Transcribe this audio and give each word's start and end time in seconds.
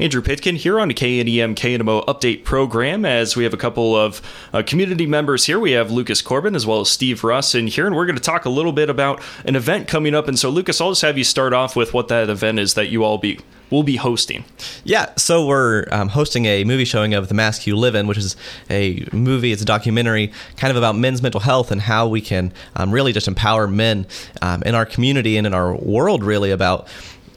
Andrew 0.00 0.22
Pitkin 0.22 0.56
here 0.56 0.80
on 0.80 0.88
the 0.88 0.94
KNEM 0.94 1.54
KNMO 1.54 2.06
update 2.06 2.42
program. 2.42 3.04
As 3.04 3.36
we 3.36 3.44
have 3.44 3.52
a 3.52 3.58
couple 3.58 3.94
of 3.94 4.22
uh, 4.50 4.62
community 4.62 5.06
members 5.06 5.44
here, 5.44 5.60
we 5.60 5.72
have 5.72 5.90
Lucas 5.90 6.22
Corbin 6.22 6.54
as 6.54 6.66
well 6.66 6.80
as 6.80 6.88
Steve 6.88 7.22
Russ 7.22 7.54
in 7.54 7.66
here, 7.66 7.86
and 7.86 7.94
we're 7.94 8.06
going 8.06 8.16
to 8.16 8.22
talk 8.22 8.46
a 8.46 8.48
little 8.48 8.72
bit 8.72 8.88
about 8.88 9.20
an 9.44 9.56
event 9.56 9.88
coming 9.88 10.14
up. 10.14 10.26
And 10.26 10.38
so, 10.38 10.48
Lucas, 10.48 10.80
I'll 10.80 10.92
just 10.92 11.02
have 11.02 11.18
you 11.18 11.24
start 11.24 11.52
off 11.52 11.76
with 11.76 11.92
what 11.92 12.08
that 12.08 12.30
event 12.30 12.58
is 12.58 12.72
that 12.74 12.88
you 12.88 13.04
all 13.04 13.18
be 13.18 13.40
will 13.68 13.82
be 13.82 13.96
hosting. 13.96 14.46
Yeah, 14.84 15.12
so 15.16 15.46
we're 15.46 15.84
um, 15.92 16.08
hosting 16.08 16.46
a 16.46 16.64
movie 16.64 16.86
showing 16.86 17.12
of 17.12 17.28
The 17.28 17.34
Mask 17.34 17.66
You 17.66 17.76
Live 17.76 17.94
In, 17.94 18.06
which 18.06 18.18
is 18.18 18.36
a 18.70 19.06
movie, 19.12 19.52
it's 19.52 19.60
a 19.60 19.66
documentary 19.66 20.32
kind 20.56 20.70
of 20.70 20.78
about 20.78 20.96
men's 20.96 21.20
mental 21.20 21.40
health 21.40 21.70
and 21.70 21.82
how 21.82 22.08
we 22.08 22.22
can 22.22 22.54
um, 22.74 22.90
really 22.90 23.12
just 23.12 23.28
empower 23.28 23.68
men 23.68 24.06
um, 24.40 24.62
in 24.62 24.74
our 24.74 24.86
community 24.86 25.36
and 25.36 25.46
in 25.46 25.52
our 25.52 25.74
world, 25.74 26.24
really, 26.24 26.50
about 26.50 26.88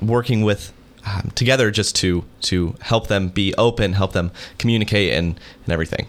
working 0.01 0.43
with 0.43 0.71
um, 1.05 1.31
together 1.35 1.71
just 1.71 1.95
to 1.97 2.25
to 2.41 2.75
help 2.81 3.07
them 3.07 3.29
be 3.29 3.53
open, 3.57 3.93
help 3.93 4.13
them 4.13 4.31
communicate, 4.57 5.13
and 5.13 5.39
and 5.65 5.73
everything. 5.73 6.07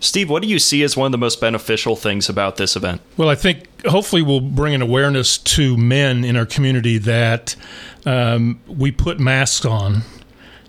Steve, 0.00 0.28
what 0.28 0.42
do 0.42 0.48
you 0.48 0.58
see 0.58 0.82
as 0.82 0.96
one 0.96 1.06
of 1.06 1.12
the 1.12 1.18
most 1.18 1.40
beneficial 1.40 1.94
things 1.94 2.28
about 2.28 2.56
this 2.56 2.74
event? 2.74 3.00
Well, 3.16 3.28
I 3.28 3.36
think 3.36 3.86
hopefully 3.86 4.20
we'll 4.20 4.40
bring 4.40 4.74
an 4.74 4.82
awareness 4.82 5.38
to 5.38 5.76
men 5.76 6.24
in 6.24 6.34
our 6.34 6.44
community 6.44 6.98
that 6.98 7.54
um, 8.04 8.60
we 8.66 8.90
put 8.90 9.20
masks 9.20 9.64
on 9.64 10.02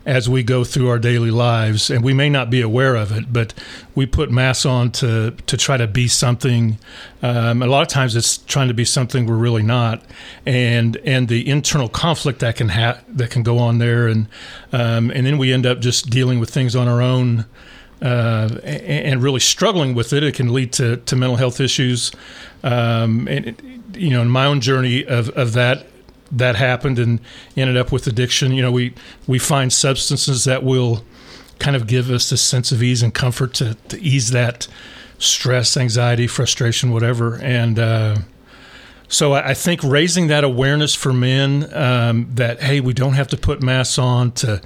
as 0.05 0.27
we 0.27 0.43
go 0.43 0.63
through 0.63 0.89
our 0.89 0.99
daily 0.99 1.31
lives, 1.31 1.89
and 1.89 2.03
we 2.03 2.13
may 2.13 2.29
not 2.29 2.49
be 2.49 2.61
aware 2.61 2.95
of 2.95 3.11
it, 3.11 3.31
but 3.31 3.53
we 3.95 4.05
put 4.05 4.29
masks 4.29 4.65
on 4.65 4.91
to 4.91 5.31
to 5.31 5.57
try 5.57 5.77
to 5.77 5.87
be 5.87 6.07
something. 6.07 6.77
Um, 7.21 7.61
a 7.61 7.67
lot 7.67 7.81
of 7.81 7.87
times, 7.87 8.15
it's 8.15 8.37
trying 8.37 8.67
to 8.67 8.73
be 8.73 8.85
something 8.85 9.25
we're 9.25 9.35
really 9.35 9.63
not, 9.63 10.03
and 10.45 10.97
and 11.05 11.27
the 11.27 11.49
internal 11.49 11.87
conflict 11.87 12.39
that 12.39 12.57
can 12.57 12.69
ha- 12.69 12.99
that 13.07 13.31
can 13.31 13.43
go 13.43 13.59
on 13.59 13.77
there, 13.77 14.07
and 14.07 14.27
um, 14.71 15.09
and 15.11 15.25
then 15.25 15.37
we 15.37 15.53
end 15.53 15.65
up 15.65 15.79
just 15.79 16.09
dealing 16.09 16.39
with 16.39 16.49
things 16.49 16.75
on 16.75 16.87
our 16.87 17.01
own. 17.01 17.45
Uh, 18.01 18.59
and 18.65 19.23
really 19.23 19.39
struggling 19.39 19.93
with 19.93 20.11
it, 20.11 20.23
it 20.23 20.35
can 20.35 20.51
lead 20.51 20.73
to, 20.73 20.97
to 20.97 21.15
mental 21.15 21.37
health 21.37 21.61
issues. 21.61 22.11
Um, 22.61 23.29
and 23.29 23.55
you 23.95 24.09
know, 24.09 24.21
in 24.21 24.27
my 24.27 24.45
own 24.45 24.59
journey 24.59 25.05
of, 25.05 25.29
of 25.29 25.53
that, 25.53 25.87
that 26.37 26.55
happened 26.55 26.99
and 26.99 27.19
ended 27.55 27.77
up 27.77 27.91
with 27.91 28.07
addiction. 28.07 28.51
You 28.51 28.61
know, 28.61 28.71
we 28.71 28.93
we 29.27 29.39
find 29.39 29.71
substances 29.71 30.43
that 30.45 30.63
will 30.63 31.03
kind 31.59 31.75
of 31.75 31.87
give 31.87 32.09
us 32.09 32.31
a 32.31 32.37
sense 32.37 32.71
of 32.71 32.83
ease 32.83 33.01
and 33.01 33.13
comfort 33.13 33.53
to, 33.55 33.75
to 33.87 34.01
ease 34.01 34.31
that 34.31 34.67
stress, 35.17 35.77
anxiety, 35.77 36.27
frustration, 36.27 36.91
whatever. 36.91 37.35
And 37.35 37.79
uh, 37.79 38.17
so 39.07 39.33
I, 39.33 39.49
I, 39.49 39.53
think 39.53 39.81
raising 39.83 40.27
that 40.27 40.43
awareness 40.43 40.95
for 40.95 41.13
men 41.13 41.73
um, 41.73 42.27
that 42.33 42.61
hey, 42.61 42.79
we 42.79 42.93
don't 42.93 43.13
have 43.13 43.27
to 43.29 43.37
put 43.37 43.61
masks 43.61 43.97
on 43.97 44.31
to 44.33 44.61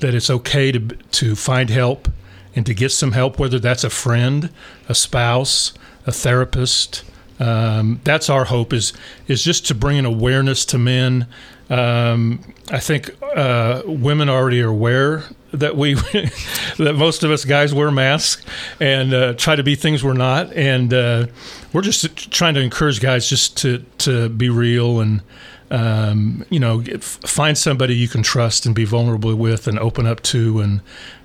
that 0.00 0.14
it's 0.14 0.30
okay 0.30 0.72
to 0.72 0.80
to 0.80 1.36
find 1.36 1.70
help 1.70 2.08
and 2.56 2.66
to 2.66 2.74
get 2.74 2.90
some 2.90 3.12
help, 3.12 3.38
whether 3.38 3.58
that's 3.58 3.84
a 3.84 3.90
friend, 3.90 4.50
a 4.88 4.94
spouse, 4.94 5.72
a 6.06 6.12
therapist. 6.12 7.04
Um, 7.40 8.00
that's 8.04 8.28
our 8.28 8.44
hope 8.44 8.72
is 8.72 8.92
is 9.26 9.42
just 9.42 9.66
to 9.68 9.74
bring 9.74 9.98
an 9.98 10.04
awareness 10.04 10.64
to 10.66 10.78
men. 10.78 11.26
Um, 11.70 12.54
I 12.70 12.80
think 12.80 13.10
uh, 13.34 13.82
women 13.86 14.28
already 14.28 14.60
are 14.60 14.68
aware 14.68 15.24
that 15.52 15.76
we 15.76 15.94
that 16.78 16.94
most 16.96 17.24
of 17.24 17.30
us 17.30 17.44
guys 17.44 17.72
wear 17.72 17.90
masks 17.90 18.44
and 18.78 19.14
uh, 19.14 19.32
try 19.34 19.56
to 19.56 19.62
be 19.62 19.74
things 19.74 20.04
we're 20.04 20.12
not, 20.12 20.52
and 20.52 20.92
uh, 20.92 21.26
we're 21.72 21.80
just 21.80 22.30
trying 22.30 22.54
to 22.54 22.60
encourage 22.60 23.00
guys 23.00 23.28
just 23.28 23.56
to 23.58 23.84
to 23.98 24.28
be 24.28 24.50
real 24.50 25.00
and 25.00 25.22
um, 25.70 26.44
you 26.50 26.60
know 26.60 26.82
find 27.00 27.56
somebody 27.56 27.96
you 27.96 28.08
can 28.08 28.22
trust 28.22 28.66
and 28.66 28.74
be 28.74 28.84
vulnerable 28.84 29.34
with 29.34 29.66
and 29.66 29.78
open 29.78 30.06
up 30.06 30.22
to 30.24 30.60
and 30.60 30.80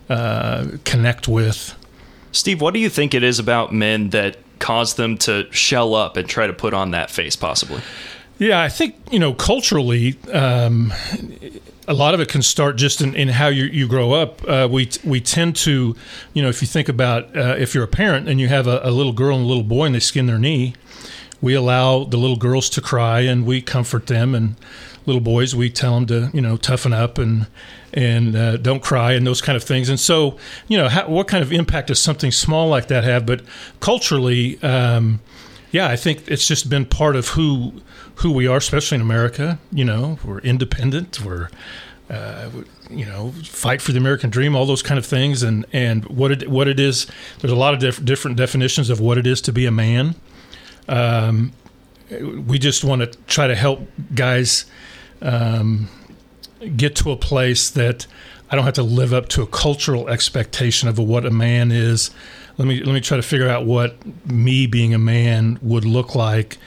uh, 0.10 0.68
connect 0.86 1.28
with. 1.28 1.76
Steve, 2.32 2.62
what 2.62 2.74
do 2.74 2.80
you 2.80 2.90
think 2.90 3.14
it 3.14 3.24
is 3.24 3.40
about 3.40 3.74
men 3.74 4.10
that 4.10 4.38
cause 4.60 4.96
them 4.96 5.18
to 5.20 5.52
shell 5.52 5.96
up 5.96 6.18
and 6.18 6.28
try 6.28 6.48
to 6.48 6.54
put 6.54 6.74
on 6.74 6.92
that 6.92 7.10
face, 7.10 7.36
possibly? 7.36 7.82
Yeah, 8.38 8.62
I 8.62 8.70
think 8.70 8.96
you 9.12 9.20
know 9.20 9.34
culturally, 9.34 10.18
um, 10.34 10.94
a 11.88 11.94
lot 11.94 12.14
of 12.14 12.20
it 12.20 12.28
can 12.28 12.42
start 12.42 12.76
just 12.76 13.02
in, 13.02 13.16
in 13.16 13.30
how 13.30 13.48
you, 13.48 13.66
you 13.66 13.88
grow 13.88 14.14
up. 14.14 14.46
Uh, 14.48 14.68
we 14.70 14.90
we 15.04 15.22
tend 15.22 15.56
to, 15.58 15.96
you 16.34 16.42
know, 16.42 16.50
if 16.50 16.62
you 16.62 16.68
think 16.68 16.90
about 16.90 17.36
uh, 17.36 17.56
if 17.58 17.74
you're 17.74 17.84
a 17.84 17.88
parent 17.88 18.28
and 18.28 18.40
you 18.40 18.48
have 18.48 18.68
a, 18.68 18.82
a, 18.84 18.92
little 18.92 19.14
girl 19.14 19.38
and 19.38 19.46
a 19.46 19.48
little 19.48 19.64
boy 19.64 19.86
and 19.86 19.96
they 19.96 20.00
skin 20.00 20.26
their 20.26 20.40
knee, 20.40 20.74
we 21.42 21.54
allow 21.54 22.04
the 22.04 22.18
little 22.18 22.38
girls 22.38 22.70
to 22.72 22.82
cry 22.82 23.22
and 23.22 23.46
we 23.46 23.62
comfort 23.62 24.08
them, 24.08 24.36
and 24.36 24.56
little 25.06 25.22
boys 25.22 25.56
we 25.56 25.70
tell 25.70 25.96
them 25.96 26.06
to 26.08 26.30
you 26.34 26.42
know 26.42 26.58
toughen 26.58 26.94
up 26.94 27.18
and 27.18 27.48
and 27.94 28.36
uh, 28.36 28.58
don't 28.58 28.84
cry 28.84 29.14
and 29.14 29.26
those 29.26 29.42
kind 29.42 29.56
of 29.56 29.64
things. 29.64 29.88
And 29.88 30.00
so, 30.00 30.38
you 30.68 30.78
know, 30.78 30.90
how, 30.90 31.08
what 31.08 31.30
kind 31.30 31.42
of 31.42 31.54
impact 31.54 31.88
does 31.88 32.00
something 32.00 32.30
small 32.30 32.68
like 32.68 32.90
that 32.90 33.06
have? 33.06 33.26
But 33.26 33.42
culturally, 33.80 34.62
um, 34.62 35.22
yeah, 35.72 35.88
I 35.88 35.96
think 35.96 36.28
it's 36.28 36.48
just 36.48 36.70
been 36.70 36.86
part 36.86 37.16
of 37.16 37.30
who 37.30 37.82
who 38.16 38.32
we 38.32 38.48
are, 38.48 38.58
especially 38.58 38.96
in 38.96 39.02
America. 39.02 39.60
You 39.72 39.86
know, 39.86 40.20
we're 40.24 40.40
independent. 40.40 41.22
We're 41.22 41.50
uh, 42.10 42.50
you 42.90 43.06
know, 43.06 43.32
fight 43.44 43.82
for 43.82 43.92
the 43.92 43.98
American 43.98 44.30
dream, 44.30 44.56
all 44.56 44.66
those 44.66 44.84
kind 44.84 44.98
of 44.98 45.06
things, 45.06 45.42
and 45.42 45.66
and 45.74 46.06
what 46.06 46.32
it 46.32 46.50
what 46.50 46.68
it 46.68 46.80
is. 46.80 47.08
There's 47.40 47.52
a 47.52 47.58
lot 47.58 47.74
of 47.74 47.80
diff- 47.80 48.04
different 48.04 48.38
definitions 48.38 48.90
of 48.90 49.00
what 49.00 49.18
it 49.18 49.26
is 49.26 49.42
to 49.42 49.52
be 49.52 49.66
a 49.66 49.72
man. 49.72 50.16
Um, 50.88 51.52
we 52.10 52.60
just 52.60 52.84
want 52.84 53.02
to 53.02 53.20
try 53.28 53.48
to 53.48 53.56
help 53.56 53.82
guys 54.14 54.66
um, 55.22 55.90
get 56.76 56.96
to 56.98 57.12
a 57.12 57.16
place 57.16 57.70
that 57.72 58.08
I 58.50 58.56
don't 58.56 58.66
have 58.66 58.76
to 58.76 58.84
live 58.84 59.14
up 59.14 59.28
to 59.30 59.42
a 59.42 59.48
cultural 59.48 60.08
expectation 60.08 60.88
of 60.88 61.00
what 61.00 61.26
a 61.26 61.32
man 61.32 61.72
is. 61.72 62.12
Let 62.58 62.68
me 62.68 62.82
let 62.82 62.94
me 62.94 63.02
try 63.02 63.18
to 63.18 63.24
figure 63.24 63.50
out 63.50 63.66
what 63.66 63.98
me 64.26 64.68
being 64.68 64.94
a 64.94 65.00
man 65.00 65.60
would 65.62 65.84
look 65.84 66.16
like 66.16 66.58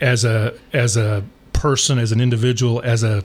as 0.00 0.24
a 0.24 0.54
as 0.72 0.96
a 0.96 1.24
person, 1.52 1.98
as 1.98 2.10
an 2.10 2.20
individual, 2.20 2.80
as 2.82 3.02
a, 3.02 3.22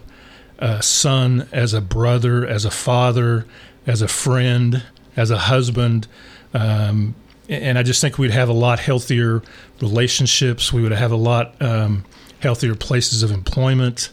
a 0.60 0.84
son, 0.84 1.48
as 1.54 1.74
a 1.74 1.80
brother, 1.80 2.46
as 2.46 2.66
a 2.66 2.72
father, 2.72 3.46
as 3.88 4.02
a 4.02 4.08
friend, 4.08 4.84
as 5.16 5.32
a 5.32 5.38
husband. 5.38 6.08
Um, 6.54 7.16
and 7.48 7.78
I 7.78 7.84
just 7.84 8.02
think 8.02 8.18
we'd 8.18 8.32
have 8.32 8.50
a 8.50 8.54
lot 8.54 8.80
healthier 8.80 9.42
relationships. 9.82 10.74
We 10.74 10.82
would 10.82 10.92
have 10.92 11.12
a 11.12 11.18
lot 11.18 11.62
um, 11.62 12.06
healthier 12.40 12.76
places 12.76 13.24
of 13.24 13.32
employment 13.32 14.10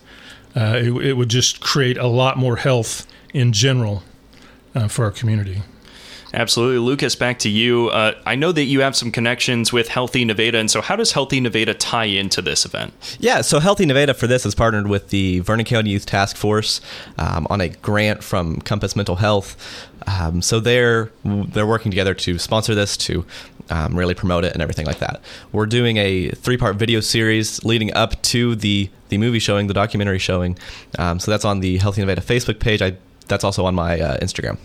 uh, 0.54 0.76
it, 0.76 0.90
it, 1.06 1.12
would 1.14 1.30
just 1.30 1.60
create 1.60 1.96
a 1.96 2.06
lot 2.06 2.36
more 2.36 2.56
health 2.56 3.06
in 3.32 3.52
general 3.52 4.02
uh, 4.74 4.88
for 4.88 5.04
our 5.04 5.10
community. 5.10 5.62
Absolutely. 6.34 6.78
Lucas, 6.78 7.14
back 7.14 7.38
to 7.40 7.48
you. 7.48 7.88
Uh, 7.88 8.14
I 8.24 8.36
know 8.36 8.52
that 8.52 8.64
you 8.64 8.80
have 8.80 8.96
some 8.96 9.10
connections 9.10 9.72
with 9.72 9.88
Healthy 9.88 10.24
Nevada, 10.24 10.58
and 10.58 10.70
so 10.70 10.80
how 10.80 10.96
does 10.96 11.12
Healthy 11.12 11.40
Nevada 11.40 11.74
tie 11.74 12.04
into 12.04 12.40
this 12.40 12.64
event? 12.64 12.94
Yeah, 13.18 13.42
so 13.42 13.60
Healthy 13.60 13.86
Nevada 13.86 14.14
for 14.14 14.26
this 14.26 14.44
has 14.44 14.54
partnered 14.54 14.86
with 14.86 15.10
the 15.10 15.40
Vernon 15.40 15.66
County 15.66 15.90
Youth 15.90 16.06
Task 16.06 16.36
Force 16.36 16.80
um, 17.18 17.46
on 17.50 17.60
a 17.60 17.68
grant 17.68 18.24
from 18.24 18.60
Compass 18.60 18.96
Mental 18.96 19.16
Health. 19.16 19.56
Um, 20.06 20.42
so 20.42 20.58
they're 20.58 21.12
they're 21.24 21.66
working 21.66 21.90
together 21.90 22.14
to 22.14 22.38
sponsor 22.38 22.74
this, 22.74 22.96
to 22.98 23.24
um, 23.70 23.96
really 23.96 24.14
promote 24.14 24.44
it, 24.44 24.52
and 24.52 24.62
everything 24.62 24.86
like 24.86 24.98
that. 24.98 25.20
We're 25.52 25.66
doing 25.66 25.96
a 25.98 26.30
three 26.30 26.56
part 26.56 26.76
video 26.76 27.00
series 27.00 27.62
leading 27.64 27.92
up 27.94 28.20
to 28.22 28.56
the 28.56 28.88
the 29.10 29.18
movie 29.18 29.38
showing, 29.38 29.66
the 29.66 29.74
documentary 29.74 30.18
showing. 30.18 30.58
Um, 30.98 31.20
so 31.20 31.30
that's 31.30 31.44
on 31.44 31.60
the 31.60 31.76
Healthy 31.76 32.00
Nevada 32.00 32.22
Facebook 32.22 32.58
page. 32.58 32.80
I 32.80 32.96
that's 33.28 33.44
also 33.44 33.66
on 33.66 33.74
my 33.74 34.00
uh, 34.00 34.18
Instagram. 34.18 34.58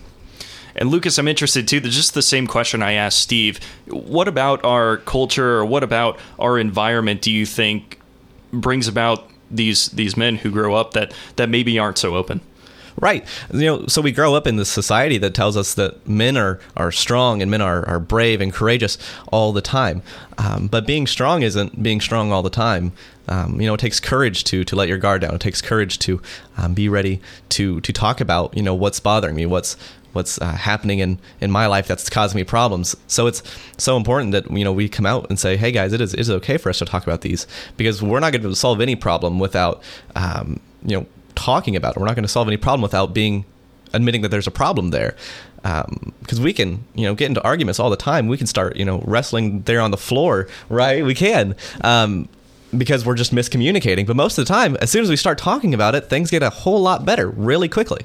And 0.78 0.90
Lucas, 0.90 1.18
I'm 1.18 1.28
interested 1.28 1.66
too. 1.68 1.80
Just 1.80 2.14
the 2.14 2.22
same 2.22 2.46
question 2.46 2.82
I 2.82 2.92
asked 2.92 3.18
Steve. 3.18 3.58
What 3.88 4.28
about 4.28 4.64
our 4.64 4.98
culture, 4.98 5.58
or 5.58 5.64
what 5.64 5.82
about 5.82 6.18
our 6.38 6.58
environment? 6.58 7.20
Do 7.20 7.32
you 7.32 7.44
think 7.44 8.00
brings 8.52 8.88
about 8.88 9.28
these 9.50 9.88
these 9.88 10.16
men 10.16 10.36
who 10.36 10.50
grow 10.50 10.74
up 10.74 10.92
that 10.92 11.12
that 11.36 11.48
maybe 11.48 11.78
aren't 11.78 11.98
so 11.98 12.14
open? 12.14 12.40
Right. 13.00 13.24
You 13.52 13.66
know, 13.66 13.86
so 13.86 14.02
we 14.02 14.10
grow 14.10 14.34
up 14.34 14.46
in 14.46 14.56
this 14.56 14.68
society 14.68 15.18
that 15.18 15.32
tells 15.32 15.56
us 15.56 15.74
that 15.74 16.08
men 16.08 16.36
are, 16.36 16.58
are 16.76 16.90
strong 16.90 17.40
and 17.42 17.48
men 17.48 17.60
are, 17.60 17.86
are 17.86 18.00
brave 18.00 18.40
and 18.40 18.52
courageous 18.52 18.98
all 19.28 19.52
the 19.52 19.60
time. 19.60 20.02
Um, 20.36 20.66
but 20.66 20.84
being 20.84 21.06
strong 21.06 21.42
isn't 21.42 21.80
being 21.80 22.00
strong 22.00 22.32
all 22.32 22.42
the 22.42 22.50
time. 22.50 22.92
Um, 23.28 23.60
you 23.60 23.68
know, 23.68 23.74
it 23.74 23.80
takes 23.80 24.00
courage 24.00 24.42
to 24.44 24.64
to 24.64 24.74
let 24.74 24.88
your 24.88 24.98
guard 24.98 25.20
down. 25.20 25.34
It 25.34 25.40
takes 25.40 25.62
courage 25.62 25.98
to 26.00 26.20
um, 26.56 26.74
be 26.74 26.88
ready 26.88 27.20
to 27.50 27.80
to 27.82 27.92
talk 27.92 28.20
about 28.20 28.56
you 28.56 28.62
know 28.62 28.74
what's 28.74 28.98
bothering 29.00 29.36
me, 29.36 29.46
what's 29.46 29.76
what's 30.18 30.40
uh, 30.40 30.52
happening 30.52 30.98
in, 30.98 31.18
in 31.40 31.50
my 31.50 31.66
life 31.66 31.86
that's 31.86 32.10
causing 32.10 32.36
me 32.36 32.44
problems. 32.44 32.96
So 33.06 33.28
it's 33.28 33.42
so 33.76 33.96
important 33.96 34.32
that 34.32 34.50
you 34.50 34.64
know 34.64 34.72
we 34.72 34.88
come 34.88 35.06
out 35.06 35.26
and 35.30 35.38
say, 35.38 35.56
hey 35.56 35.70
guys, 35.70 35.92
it 35.92 36.00
is 36.00 36.12
it 36.12 36.20
is 36.20 36.30
okay 36.30 36.58
for 36.58 36.70
us 36.70 36.78
to 36.80 36.84
talk 36.84 37.04
about 37.04 37.20
these 37.20 37.46
because 37.76 38.02
we're 38.02 38.20
not 38.20 38.32
going 38.32 38.42
to 38.42 38.54
solve 38.56 38.80
any 38.80 38.96
problem 38.96 39.38
without 39.38 39.80
um, 40.16 40.60
you 40.84 40.96
know 40.96 41.06
talking 41.36 41.76
about 41.76 41.96
it. 41.96 42.00
We're 42.00 42.06
not 42.06 42.16
going 42.16 42.24
to 42.24 42.36
solve 42.38 42.48
any 42.48 42.56
problem 42.56 42.82
without 42.82 43.14
being 43.14 43.44
admitting 43.92 44.22
that 44.22 44.30
there's 44.30 44.48
a 44.48 44.56
problem 44.64 44.90
there. 44.90 45.14
Because 45.62 46.38
um, 46.38 46.44
we 46.44 46.52
can, 46.52 46.84
you 46.94 47.04
know, 47.04 47.14
get 47.14 47.26
into 47.26 47.42
arguments 47.42 47.80
all 47.80 47.90
the 47.90 47.96
time. 47.96 48.28
We 48.28 48.36
can 48.36 48.46
start, 48.46 48.76
you 48.76 48.84
know, 48.84 49.02
wrestling 49.04 49.62
there 49.62 49.80
on 49.80 49.90
the 49.90 49.96
floor, 49.96 50.46
right? 50.68 51.04
We 51.04 51.14
can. 51.14 51.56
Um, 51.82 52.28
because 52.76 53.04
we're 53.06 53.16
just 53.16 53.34
miscommunicating. 53.34 54.06
But 54.06 54.16
most 54.16 54.38
of 54.38 54.46
the 54.46 54.52
time, 54.52 54.76
as 54.80 54.90
soon 54.90 55.02
as 55.02 55.10
we 55.10 55.16
start 55.16 55.38
talking 55.38 55.74
about 55.74 55.94
it, 55.94 56.10
things 56.10 56.30
get 56.30 56.42
a 56.42 56.50
whole 56.50 56.80
lot 56.80 57.04
better 57.04 57.28
really 57.28 57.68
quickly. 57.68 58.04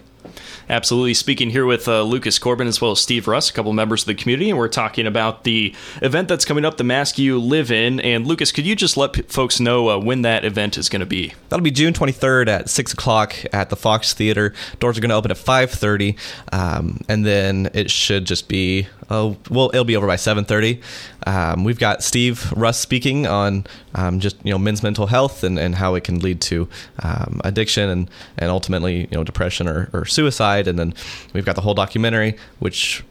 Absolutely. 0.70 1.14
Speaking 1.14 1.50
here 1.50 1.66
with 1.66 1.88
uh, 1.88 2.04
Lucas 2.04 2.40
Corbin 2.40 2.68
as 2.68 2.80
well 2.80 2.92
as 2.92 3.00
Steve 3.00 3.28
Russ, 3.28 3.50
a 3.50 3.54
couple 3.54 3.74
members 3.74 4.04
of 4.04 4.08
the 4.08 4.16
community, 4.16 4.50
and 4.50 4.58
we're 4.58 4.68
talking 4.68 5.06
about 5.06 5.44
the 5.44 5.76
event 6.02 6.28
that's 6.28 6.46
coming 6.46 6.66
up, 6.66 6.78
the 6.78 6.84
Mask 6.84 7.18
You 7.18 7.40
Live 7.40 7.72
In. 7.72 8.00
And 8.00 8.26
Lucas, 8.26 8.52
could 8.52 8.66
you 8.66 8.76
just 8.76 8.96
let 8.96 9.14
p- 9.14 9.22
folks 9.24 9.60
know 9.60 9.90
uh, 9.90 10.00
when 10.00 10.22
that 10.22 10.46
event 10.46 10.78
is 10.78 10.90
going 10.90 11.02
to 11.02 11.06
be? 11.06 11.34
That'll 11.50 11.64
be 11.64 11.72
June 11.72 11.94
23rd 11.94 12.48
at 12.48 12.70
6 12.70 12.94
o'clock 12.94 13.36
at 13.52 13.70
the 13.70 13.76
Fox 13.76 14.14
Theater. 14.14 14.54
Doors 14.80 14.98
are 14.98 15.02
going 15.02 15.10
to 15.10 15.16
open 15.16 15.32
at 15.32 15.38
5.30, 15.38 16.18
um, 16.52 17.02
and 17.10 17.26
then 17.26 17.70
it 17.74 17.92
should 17.92 18.26
just 18.26 18.48
be, 18.48 18.88
oh, 19.10 19.38
well, 19.50 19.70
it'll 19.74 19.84
be 19.84 19.96
over 19.96 20.08
by 20.08 20.16
7.30. 20.16 20.82
Um, 21.26 21.64
we've 21.64 21.80
got 21.80 22.04
Steve 22.04 22.52
Russ 22.54 22.80
speaking 22.80 23.28
on 23.28 23.66
um, 23.96 24.20
just, 24.20 24.38
you 24.44 24.52
know, 24.52 24.58
men's 24.58 24.84
mental 24.84 25.08
health 25.08 25.44
and, 25.44 25.58
and 25.58 25.76
how 25.76 25.96
it 25.96 26.04
can 26.04 26.20
lead 26.20 26.42
to 26.42 26.68
um, 27.02 27.40
addiction 27.44 27.90
and, 27.90 28.10
and 28.38 28.50
ultimately, 28.50 29.02
you 29.02 29.08
know, 29.12 29.24
depression 29.24 29.68
or, 29.68 29.90
or 29.94 30.06
suicide. 30.06 30.53
And 30.62 30.78
then 30.78 30.94
we've 31.34 31.46
got 31.46 31.56
the 31.56 31.62
whole 31.62 31.74
documentary, 31.74 32.38
which, 32.60 33.04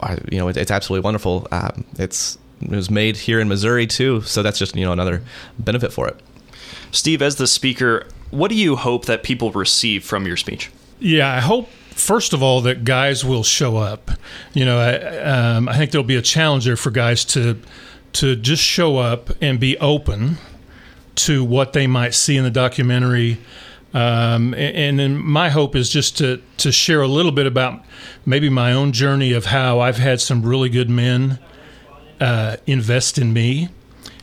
I, 0.00 0.18
you 0.30 0.38
know, 0.38 0.48
it, 0.48 0.56
it's 0.56 0.70
absolutely 0.70 1.04
wonderful. 1.04 1.48
Um, 1.50 1.84
it's 1.98 2.38
it 2.60 2.70
was 2.70 2.90
made 2.90 3.16
here 3.16 3.40
in 3.40 3.48
Missouri 3.48 3.86
too, 3.86 4.20
so 4.22 4.42
that's 4.42 4.58
just 4.58 4.76
you 4.76 4.84
know 4.84 4.92
another 4.92 5.22
benefit 5.58 5.92
for 5.92 6.06
it. 6.08 6.20
Steve, 6.90 7.22
as 7.22 7.36
the 7.36 7.46
speaker, 7.46 8.06
what 8.30 8.48
do 8.48 8.54
you 8.54 8.76
hope 8.76 9.06
that 9.06 9.22
people 9.22 9.50
receive 9.52 10.04
from 10.04 10.26
your 10.26 10.36
speech? 10.36 10.70
Yeah, 11.00 11.32
I 11.32 11.40
hope 11.40 11.68
first 11.70 12.32
of 12.32 12.42
all 12.42 12.60
that 12.62 12.84
guys 12.84 13.24
will 13.24 13.42
show 13.42 13.76
up. 13.76 14.10
You 14.52 14.64
know, 14.64 14.78
I, 14.78 14.96
um, 15.56 15.68
I 15.68 15.76
think 15.76 15.90
there'll 15.90 16.06
be 16.06 16.16
a 16.16 16.22
challenge 16.22 16.64
there 16.64 16.76
for 16.76 16.90
guys 16.90 17.24
to 17.26 17.58
to 18.14 18.36
just 18.36 18.62
show 18.62 18.98
up 18.98 19.30
and 19.40 19.58
be 19.58 19.78
open 19.78 20.36
to 21.14 21.44
what 21.44 21.72
they 21.72 21.86
might 21.86 22.14
see 22.14 22.36
in 22.36 22.44
the 22.44 22.50
documentary. 22.50 23.38
Um, 23.94 24.54
and, 24.54 24.76
and 24.76 24.98
then 24.98 25.18
my 25.18 25.50
hope 25.50 25.76
is 25.76 25.90
just 25.90 26.16
to 26.18 26.40
to 26.58 26.72
share 26.72 27.02
a 27.02 27.08
little 27.08 27.32
bit 27.32 27.46
about 27.46 27.84
maybe 28.24 28.48
my 28.48 28.72
own 28.72 28.92
journey 28.92 29.32
of 29.32 29.46
how 29.46 29.80
I've 29.80 29.98
had 29.98 30.20
some 30.20 30.42
really 30.42 30.68
good 30.68 30.88
men 30.88 31.38
uh, 32.20 32.56
invest 32.66 33.18
in 33.18 33.32
me 33.32 33.68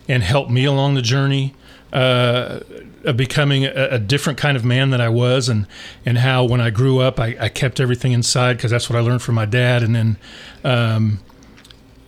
and 0.08 0.24
help 0.24 0.50
me 0.50 0.66
along 0.66 0.96
the 0.96 1.02
journey 1.02 1.54
uh, 1.94 2.62
of 3.04 3.18
becoming 3.18 3.66
a, 3.66 3.90
a, 3.92 4.00
different 4.00 4.38
kind 4.40 4.56
of 4.56 4.64
man 4.64 4.90
than 4.90 5.02
I 5.02 5.10
was, 5.10 5.50
and 5.50 5.68
and 6.06 6.18
how 6.18 6.44
when 6.44 6.62
I 6.62 6.70
grew 6.70 7.00
up, 7.00 7.20
I, 7.20 7.36
I 7.40 7.50
kept 7.50 7.80
everything 7.80 8.12
inside 8.12 8.58
because 8.58 8.72
that's 8.72 8.90
what 8.90 8.98
I 8.98 9.02
learned 9.02 9.22
from 9.22 9.36
my 9.36 9.46
dad, 9.46 9.84
and 9.84 9.96
then. 9.96 10.18
Um, 10.64 11.20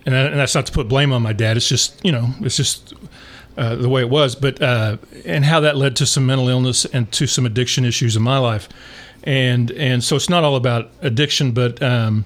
and, 0.04 0.16
and 0.16 0.40
that's 0.40 0.56
not 0.56 0.66
to 0.66 0.72
put 0.72 0.88
blame 0.88 1.12
on 1.12 1.22
my 1.22 1.32
dad. 1.32 1.56
It's 1.56 1.68
just 1.68 2.04
you 2.04 2.10
know, 2.10 2.30
it's 2.40 2.56
just 2.56 2.92
uh, 3.56 3.76
the 3.76 3.88
way 3.88 4.00
it 4.00 4.10
was. 4.10 4.34
But 4.34 4.60
uh, 4.62 4.96
and 5.24 5.44
how 5.44 5.60
that 5.60 5.76
led 5.76 5.96
to 5.96 6.06
some 6.06 6.26
mental 6.26 6.48
illness 6.48 6.84
and 6.86 7.10
to 7.12 7.26
some 7.26 7.46
addiction 7.46 7.84
issues 7.84 8.16
in 8.16 8.22
my 8.22 8.38
life, 8.38 8.68
and 9.24 9.70
and 9.72 10.02
so 10.02 10.16
it's 10.16 10.28
not 10.28 10.44
all 10.44 10.56
about 10.56 10.90
addiction, 11.00 11.52
but 11.52 11.82
um, 11.82 12.24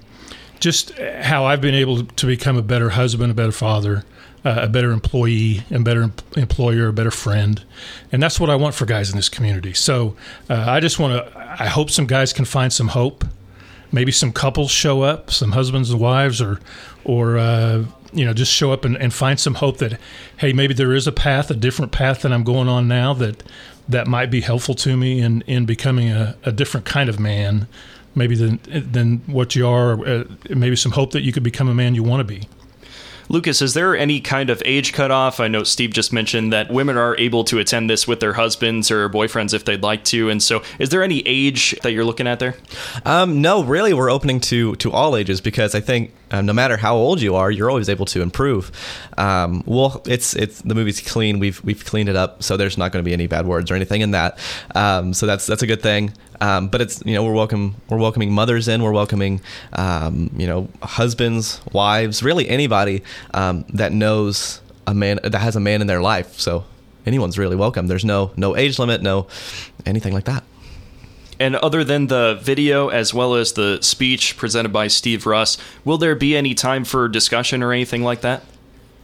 just 0.59 0.97
how 0.97 1.45
I've 1.45 1.61
been 1.61 1.75
able 1.75 2.05
to 2.05 2.25
become 2.25 2.57
a 2.57 2.61
better 2.61 2.91
husband, 2.91 3.31
a 3.31 3.35
better 3.35 3.51
father, 3.51 4.05
uh, 4.45 4.61
a 4.61 4.67
better 4.67 4.91
employee, 4.91 5.63
a 5.71 5.79
better 5.79 6.03
em- 6.03 6.13
employer, 6.35 6.87
a 6.87 6.93
better 6.93 7.11
friend, 7.11 7.63
and 8.11 8.21
that's 8.21 8.39
what 8.39 8.49
I 8.49 8.55
want 8.55 8.75
for 8.75 8.85
guys 8.85 9.09
in 9.09 9.15
this 9.15 9.29
community. 9.29 9.73
So 9.73 10.15
uh, 10.49 10.65
I 10.67 10.79
just 10.79 10.99
want 10.99 11.13
to. 11.13 11.37
I 11.59 11.67
hope 11.67 11.89
some 11.89 12.05
guys 12.05 12.33
can 12.33 12.45
find 12.45 12.71
some 12.71 12.89
hope. 12.89 13.25
Maybe 13.91 14.11
some 14.11 14.33
couples 14.33 14.71
show 14.71 15.01
up, 15.01 15.31
some 15.31 15.51
husbands 15.51 15.91
and 15.91 15.99
wives, 15.99 16.41
or 16.41 16.59
or 17.03 17.37
uh, 17.37 17.85
you 18.13 18.25
know 18.25 18.33
just 18.33 18.51
show 18.51 18.71
up 18.71 18.85
and, 18.85 18.97
and 18.97 19.13
find 19.13 19.39
some 19.39 19.55
hope 19.55 19.77
that 19.77 19.99
hey 20.37 20.53
maybe 20.53 20.73
there 20.73 20.93
is 20.93 21.07
a 21.07 21.11
path, 21.11 21.49
a 21.51 21.55
different 21.55 21.91
path 21.91 22.21
than 22.21 22.33
I'm 22.33 22.43
going 22.43 22.67
on 22.67 22.87
now 22.87 23.13
that 23.15 23.43
that 23.87 24.07
might 24.07 24.29
be 24.29 24.41
helpful 24.41 24.75
to 24.75 24.97
me 24.97 25.21
in 25.21 25.41
in 25.41 25.65
becoming 25.65 26.09
a, 26.09 26.35
a 26.43 26.51
different 26.51 26.85
kind 26.85 27.09
of 27.09 27.19
man 27.19 27.67
maybe 28.15 28.35
than 28.35 28.59
than 28.67 29.19
what 29.27 29.55
you 29.55 29.67
are. 29.67 30.05
Uh, 30.05 30.23
maybe 30.49 30.75
some 30.75 30.91
hope 30.91 31.11
that 31.11 31.21
you 31.21 31.31
could 31.31 31.43
become 31.43 31.69
a 31.69 31.73
man 31.73 31.95
you 31.95 32.03
want 32.03 32.19
to 32.19 32.23
be. 32.23 32.47
Lucas, 33.29 33.61
is 33.61 33.73
there 33.73 33.95
any 33.95 34.21
kind 34.21 34.49
of 34.49 34.61
age 34.65 34.93
cutoff? 34.93 35.39
I 35.39 35.47
know 35.47 35.63
Steve 35.63 35.91
just 35.91 36.13
mentioned 36.13 36.53
that 36.53 36.71
women 36.71 36.97
are 36.97 37.17
able 37.17 37.43
to 37.45 37.59
attend 37.59 37.89
this 37.89 38.07
with 38.07 38.19
their 38.19 38.33
husbands 38.33 38.89
or 38.89 39.09
boyfriends 39.09 39.53
if 39.53 39.65
they'd 39.65 39.83
like 39.83 40.03
to, 40.05 40.29
and 40.29 40.41
so 40.41 40.63
is 40.79 40.89
there 40.89 41.03
any 41.03 41.19
age 41.25 41.75
that 41.83 41.91
you're 41.91 42.05
looking 42.05 42.27
at 42.27 42.39
there? 42.39 42.55
Um, 43.05 43.41
no, 43.41 43.63
really, 43.63 43.93
we're 43.93 44.09
opening 44.09 44.39
to 44.41 44.75
to 44.77 44.91
all 44.91 45.15
ages 45.15 45.41
because 45.41 45.75
I 45.75 45.81
think 45.81 46.13
um, 46.31 46.45
no 46.45 46.53
matter 46.53 46.77
how 46.77 46.95
old 46.95 47.21
you 47.21 47.35
are, 47.35 47.49
you're 47.51 47.69
always 47.69 47.89
able 47.89 48.05
to 48.07 48.21
improve. 48.21 48.71
Um, 49.17 49.63
well, 49.65 50.01
it's 50.05 50.35
it's 50.35 50.61
the 50.61 50.75
movie's 50.75 51.01
clean. 51.01 51.39
We've 51.39 51.63
we've 51.63 51.83
cleaned 51.83 52.09
it 52.09 52.15
up, 52.15 52.43
so 52.43 52.57
there's 52.57 52.77
not 52.77 52.91
going 52.91 53.03
to 53.03 53.07
be 53.07 53.13
any 53.13 53.27
bad 53.27 53.45
words 53.45 53.71
or 53.71 53.75
anything 53.75 54.01
in 54.01 54.11
that. 54.11 54.39
Um, 54.75 55.13
so 55.13 55.25
that's 55.25 55.45
that's 55.45 55.61
a 55.61 55.67
good 55.67 55.81
thing. 55.81 56.13
Um, 56.41 56.67
but 56.67 56.81
it's 56.81 57.03
you 57.05 57.13
know 57.13 57.23
we're 57.23 57.33
welcome 57.33 57.75
we're 57.89 57.97
welcoming 57.97 58.31
mothers 58.31 58.67
in. 58.67 58.83
We're 58.83 58.91
welcoming 58.91 59.41
um, 59.73 60.29
you 60.37 60.47
know 60.47 60.69
husbands, 60.81 61.61
wives, 61.71 62.23
really 62.23 62.47
anybody 62.47 63.03
um, 63.33 63.65
that 63.69 63.91
knows 63.91 64.61
a 64.85 64.93
man 64.93 65.19
that 65.23 65.35
has 65.35 65.55
a 65.55 65.59
man 65.59 65.81
in 65.81 65.87
their 65.87 66.01
life. 66.01 66.39
So 66.39 66.65
anyone's 67.05 67.37
really 67.37 67.55
welcome. 67.55 67.87
There's 67.87 68.05
no 68.05 68.31
no 68.37 68.55
age 68.55 68.79
limit, 68.79 69.01
no 69.01 69.27
anything 69.85 70.13
like 70.13 70.25
that. 70.25 70.43
And 71.39 71.55
other 71.55 71.83
than 71.83 72.07
the 72.07 72.39
video 72.41 72.87
as 72.89 73.13
well 73.13 73.35
as 73.35 73.53
the 73.53 73.79
speech 73.81 74.37
presented 74.37 74.73
by 74.73 74.87
Steve 74.87 75.25
Russ, 75.25 75.57
will 75.85 75.97
there 75.97 76.15
be 76.15 76.35
any 76.35 76.55
time 76.55 76.83
for 76.83 77.07
discussion 77.07 77.61
or 77.61 77.71
anything 77.71 78.03
like 78.03 78.21
that? 78.21 78.43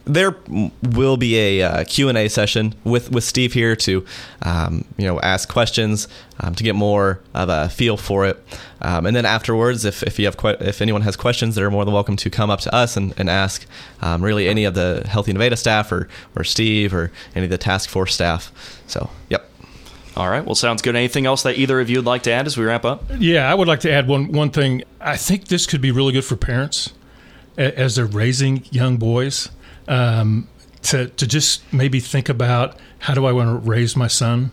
There 0.06 0.36
will 0.82 1.16
be 1.16 1.38
a 1.38 1.62
uh, 1.62 1.84
q&a 1.84 2.28
session 2.28 2.74
with, 2.84 3.10
with 3.10 3.24
steve 3.24 3.52
here 3.52 3.74
to 3.74 4.04
um, 4.42 4.84
you 4.96 5.06
know 5.06 5.20
ask 5.20 5.48
questions 5.48 6.08
um, 6.40 6.54
to 6.54 6.62
get 6.62 6.74
more 6.74 7.20
of 7.34 7.48
a 7.48 7.68
feel 7.68 7.96
for 7.96 8.26
it 8.26 8.42
um, 8.80 9.06
and 9.06 9.16
then 9.16 9.24
afterwards 9.24 9.84
if, 9.84 10.02
if 10.02 10.18
you 10.18 10.26
have 10.26 10.36
que- 10.36 10.56
if 10.60 10.82
anyone 10.82 11.02
has 11.02 11.16
questions 11.16 11.54
they're 11.54 11.70
more 11.70 11.84
than 11.84 11.94
welcome 11.94 12.16
to 12.16 12.28
come 12.28 12.50
up 12.50 12.60
to 12.60 12.74
us 12.74 12.96
and, 12.96 13.14
and 13.18 13.30
ask 13.30 13.66
um, 14.02 14.22
really 14.22 14.48
any 14.48 14.64
of 14.64 14.74
the 14.74 15.02
healthy 15.08 15.32
Nevada 15.32 15.56
staff 15.56 15.90
or, 15.90 16.08
or 16.36 16.44
steve 16.44 16.92
or 16.92 17.10
any 17.34 17.44
of 17.44 17.50
the 17.50 17.58
task 17.58 17.88
force 17.88 18.14
staff 18.14 18.52
so 18.86 19.10
yep 19.28 19.50
all 20.16 20.30
right. 20.30 20.44
Well, 20.44 20.54
sounds 20.54 20.80
good. 20.80 20.94
Anything 20.94 21.26
else 21.26 21.42
that 21.42 21.58
either 21.58 21.80
of 21.80 21.90
you 21.90 21.96
would 21.98 22.04
like 22.04 22.22
to 22.22 22.30
add 22.30 22.46
as 22.46 22.56
we 22.56 22.64
wrap 22.64 22.84
up? 22.84 23.02
Yeah, 23.18 23.50
I 23.50 23.54
would 23.54 23.66
like 23.66 23.80
to 23.80 23.90
add 23.90 24.06
one 24.06 24.30
one 24.30 24.50
thing. 24.50 24.84
I 25.00 25.16
think 25.16 25.48
this 25.48 25.66
could 25.66 25.80
be 25.80 25.90
really 25.90 26.12
good 26.12 26.24
for 26.24 26.36
parents 26.36 26.92
as 27.56 27.96
they're 27.96 28.06
raising 28.06 28.64
young 28.70 28.96
boys 28.96 29.48
um, 29.88 30.48
to 30.82 31.08
to 31.08 31.26
just 31.26 31.62
maybe 31.72 32.00
think 32.00 32.28
about 32.28 32.78
how 33.00 33.14
do 33.14 33.26
I 33.26 33.32
want 33.32 33.48
to 33.48 33.70
raise 33.70 33.96
my 33.96 34.08
son, 34.08 34.52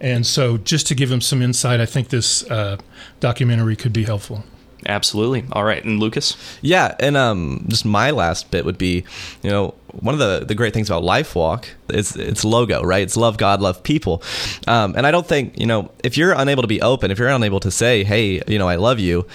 and 0.00 0.26
so 0.26 0.56
just 0.56 0.86
to 0.88 0.94
give 0.94 1.10
him 1.10 1.20
some 1.20 1.42
insight, 1.42 1.80
I 1.80 1.86
think 1.86 2.08
this 2.08 2.48
uh, 2.50 2.76
documentary 3.20 3.76
could 3.76 3.92
be 3.92 4.04
helpful. 4.04 4.44
Absolutely. 4.86 5.44
All 5.52 5.64
right, 5.64 5.84
and 5.84 6.00
Lucas. 6.00 6.36
Yeah, 6.62 6.94
and 7.00 7.16
um, 7.16 7.66
just 7.68 7.84
my 7.84 8.10
last 8.10 8.50
bit 8.50 8.64
would 8.64 8.78
be, 8.78 9.04
you 9.42 9.50
know, 9.50 9.74
one 9.92 10.14
of 10.14 10.18
the, 10.18 10.44
the 10.46 10.54
great 10.54 10.72
things 10.72 10.88
about 10.88 11.02
LifeWalk 11.02 11.66
is 11.88 12.16
its 12.16 12.44
logo, 12.44 12.82
right? 12.82 13.02
It's 13.02 13.16
love 13.16 13.36
God, 13.36 13.60
love 13.60 13.82
people. 13.82 14.22
Um, 14.66 14.94
and 14.96 15.06
I 15.06 15.10
don't 15.10 15.26
think, 15.26 15.58
you 15.58 15.66
know, 15.66 15.90
if 16.02 16.16
you're 16.16 16.32
unable 16.32 16.62
to 16.62 16.68
be 16.68 16.80
open, 16.80 17.10
if 17.10 17.18
you're 17.18 17.28
unable 17.28 17.60
to 17.60 17.70
say, 17.70 18.04
hey, 18.04 18.40
you 18.46 18.58
know, 18.58 18.68
I 18.68 18.76
love 18.76 18.98
you, 18.98 19.26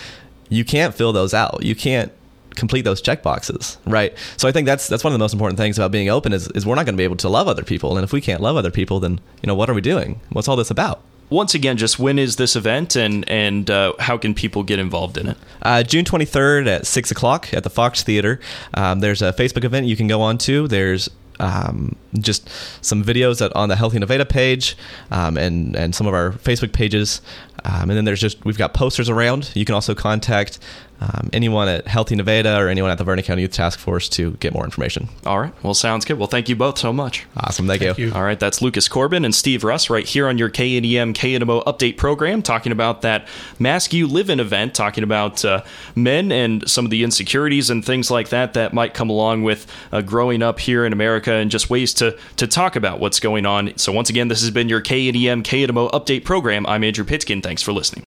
you 0.50 0.66
can't 0.66 0.96
fill 0.96 1.14
those 1.14 1.34
out. 1.34 1.62
You 1.62 1.76
can't 1.76 2.12
complete 2.56 2.84
those 2.84 3.02
check 3.02 3.24
boxes, 3.24 3.78
right? 3.86 4.14
So 4.38 4.48
I 4.48 4.52
think 4.52 4.66
that's 4.66 4.88
that's 4.88 5.04
one 5.04 5.14
of 5.14 5.20
the 5.20 5.24
most 5.24 5.34
important 5.34 5.58
things 5.58 5.78
about 5.78 5.92
being 5.92 6.10
open 6.10 6.34
is, 6.34 6.48
is 6.50 6.66
we're 6.66 6.76
not 6.76 6.86
going 6.86 6.96
to 6.96 6.98
be 6.98 7.04
able 7.04 7.18
to 7.18 7.30
love 7.30 7.48
other 7.48 7.64
people, 7.64 7.98
and 7.98 8.04
if 8.04 8.12
we 8.12 8.22
can't 8.22 8.42
love 8.42 8.56
other 8.58 8.72
people, 8.72 9.00
then 9.00 9.20
you 9.42 9.48
know 9.48 9.56
what 9.56 9.70
are 9.70 9.74
we 9.74 9.82
doing? 9.82 10.20
What's 10.30 10.48
all 10.48 10.56
this 10.56 10.72
about? 10.72 11.02
Once 11.30 11.56
again, 11.56 11.76
just 11.76 11.98
when 11.98 12.20
is 12.20 12.36
this 12.36 12.56
event, 12.56 12.96
and 12.96 13.28
and 13.28 13.70
uh, 13.72 13.94
how 14.00 14.18
can 14.18 14.36
people 14.36 14.62
get 14.62 14.78
involved 14.78 15.18
in 15.18 15.28
it? 15.30 15.38
Uh, 15.62 15.82
June 15.82 16.06
twenty 16.06 16.26
third 16.26 16.68
at 16.68 16.86
six 16.86 17.10
o'clock 17.10 17.52
at 17.54 17.64
the 17.64 17.70
Fox 17.70 18.04
Theater. 18.04 18.40
Um, 18.76 19.00
there's 19.00 19.24
a 19.24 19.34
Facebook 19.34 19.64
event 19.64 19.88
you 19.88 19.96
can 19.96 20.08
go 20.08 20.22
on 20.22 20.38
to. 20.40 20.68
There's 20.68 21.10
um, 21.40 21.96
just 22.20 22.50
some 22.82 23.04
videos 23.04 23.40
that 23.40 23.52
on 23.56 23.70
the 23.70 23.76
Healthy 23.76 24.00
Nevada 24.00 24.26
page 24.26 24.78
um, 25.12 25.38
and 25.38 25.76
and 25.76 25.96
some 25.96 26.08
of 26.08 26.14
our 26.14 26.32
Facebook 26.32 26.74
pages. 26.74 27.22
Um, 27.64 27.90
and 27.90 27.92
then 27.92 28.06
there's 28.06 28.22
just 28.22 28.46
we've 28.46 28.58
got 28.58 28.76
posters 28.76 29.10
around. 29.10 29.52
You 29.56 29.66
can 29.66 29.74
also 29.74 29.96
contact 29.96 30.60
um, 31.02 31.30
anyone 31.34 31.68
at 31.68 31.88
Healthy 31.88 32.16
Nevada 32.16 32.58
or 32.58 32.70
anyone 32.70 32.90
at 32.90 32.98
the 32.98 33.04
Vernon 33.04 33.24
County 33.24 33.42
Youth 33.42 33.52
Task 33.52 33.80
Force 33.80 34.08
to 34.10 34.32
get 34.34 34.54
more 34.54 34.64
information. 34.64 35.10
All 35.26 35.40
right. 35.40 35.54
Well, 35.64 35.74
sounds 35.74 36.06
good. 36.06 36.18
Well, 36.18 36.28
thank 36.28 36.50
you 36.50 36.56
both 36.56 36.78
so 36.78 36.94
much. 36.94 37.26
Awesome. 37.38 37.68
Thank, 37.68 37.82
Thank 37.82 37.98
you. 37.98 38.08
you. 38.08 38.14
All 38.14 38.24
right, 38.24 38.40
that's 38.40 38.62
Lucas 38.62 38.88
Corbin 38.88 39.26
and 39.26 39.34
Steve 39.34 39.64
Russ 39.64 39.90
right 39.90 40.06
here 40.06 40.28
on 40.28 40.38
your 40.38 40.50
KNEM 40.50 41.14
KNMO 41.14 41.64
update 41.66 41.98
program, 41.98 42.42
talking 42.42 42.72
about 42.72 43.02
that 43.02 43.28
Mask 43.60 43.94
You 43.94 44.08
Live 44.08 44.30
In 44.30 44.40
event, 44.40 44.74
talking 44.74 45.04
about 45.04 45.44
uh, 45.46 45.64
men 45.96 46.32
and 46.32 46.70
some 46.70 46.86
of 46.86 46.92
the 46.92 47.04
insecurities 47.04 47.70
and 47.70 47.84
things 47.84 48.10
like 48.10 48.30
that 48.30 48.54
that 48.54 48.74
might 48.74 48.94
come 48.94 49.10
along 49.10 49.44
with 49.44 49.68
uh, 49.92 50.02
growing 50.02 50.42
up 50.42 50.60
here 50.60 50.86
in 50.86 50.94
America 50.94 51.34
and 51.34 51.52
just 51.52 51.70
ways 51.70 51.94
to, 51.96 52.18
to 52.38 52.48
talk 52.48 52.76
about 52.76 53.00
what's 53.00 53.20
going 53.20 53.46
on. 53.46 53.78
So, 53.78 53.92
once 53.92 54.10
again, 54.10 54.28
this 54.28 54.42
has 54.42 54.52
been 54.52 54.70
your 54.70 54.82
KNEM 54.82 55.44
KNMO 55.44 55.92
update 55.92 56.24
program. 56.24 56.66
I'm 56.66 56.84
Andrew 56.84 57.06
Pitkin. 57.06 57.42
Thanks 57.42 57.62
for 57.62 57.72
listening. 57.72 58.04